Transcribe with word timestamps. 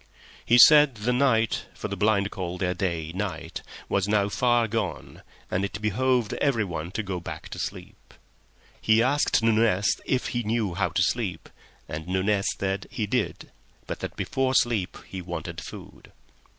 He 0.43 0.57
said 0.57 0.95
the 0.95 1.13
night—for 1.13 1.87
the 1.87 1.95
blind 1.95 2.31
call 2.31 2.57
their 2.57 2.73
day 2.73 3.11
night—was 3.13 4.07
now 4.07 4.29
far 4.29 4.67
gone, 4.67 5.21
and 5.51 5.63
it 5.63 5.79
behooved 5.79 6.33
everyone 6.41 6.89
to 6.93 7.03
go 7.03 7.19
back 7.19 7.49
to 7.49 7.59
sleep. 7.59 8.15
He 8.81 9.03
asked 9.03 9.43
Nunez 9.43 10.01
if 10.07 10.29
he 10.29 10.41
knew 10.41 10.73
how 10.73 10.89
to 10.89 11.03
sleep, 11.03 11.49
and 11.87 12.07
Nunez 12.07 12.47
said 12.57 12.87
he 12.89 13.05
did, 13.05 13.51
but 13.85 13.99
that 13.99 14.15
before 14.15 14.55
sleep 14.55 14.97
he 15.05 15.21
wanted 15.21 15.61
food. 15.61 16.11